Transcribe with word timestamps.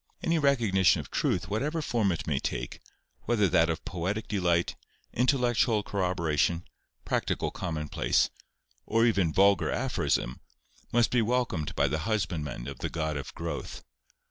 Any 0.23 0.39
recognition 0.39 0.99
of 0.99 1.11
truth, 1.11 1.47
whatever 1.47 1.79
form 1.79 2.11
it 2.11 2.25
may 2.25 2.39
take, 2.39 2.79
whether 3.25 3.47
that 3.49 3.69
of 3.69 3.85
poetic 3.85 4.27
delight, 4.27 4.75
intellectual 5.13 5.83
corroboration, 5.83 6.65
practical 7.05 7.51
commonplace; 7.51 8.31
or 8.87 9.05
even 9.05 9.31
vulgar 9.31 9.69
aphorism, 9.71 10.39
must 10.91 11.11
be 11.11 11.21
welcomed 11.21 11.75
by 11.75 11.87
the 11.87 11.99
husbandmen 12.09 12.65
of 12.67 12.79
the 12.79 12.89
God 12.89 13.15
of 13.15 13.31
growth. 13.35 13.83